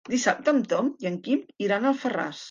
Dissabte 0.11 0.53
en 0.53 0.61
Tom 0.71 0.87
i 1.05 1.09
en 1.09 1.19
Quim 1.27 1.43
iran 1.67 1.85
a 1.85 1.91
Alfarràs. 1.95 2.39